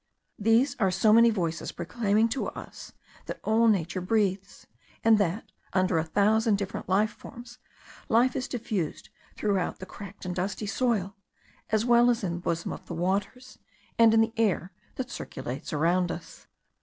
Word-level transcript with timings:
These 0.39 0.75
are 0.79 0.89
so 0.89 1.13
many 1.13 1.29
voices 1.29 1.71
proclaiming 1.71 2.27
to 2.29 2.47
us 2.47 2.91
that 3.27 3.39
all 3.43 3.67
nature 3.67 4.01
breathes; 4.01 4.65
and 5.03 5.19
that, 5.19 5.51
under 5.73 5.99
a 5.99 6.03
thousand 6.03 6.57
different 6.57 6.87
forms, 7.19 7.59
life 8.09 8.35
is 8.35 8.47
diffused 8.47 9.09
throughout 9.35 9.77
the 9.77 9.85
cracked 9.85 10.25
and 10.25 10.33
dusty 10.33 10.65
soil, 10.65 11.15
as 11.69 11.85
well 11.85 12.09
as 12.09 12.23
in 12.23 12.33
the 12.37 12.41
bosom 12.41 12.73
of 12.73 12.87
the 12.87 12.95
waters, 12.95 13.59
and 13.99 14.11
in 14.15 14.21
the 14.21 14.33
air 14.37 14.71
that 14.95 15.11
circulates 15.11 15.71
around 15.71 16.11
us. 16.11 16.47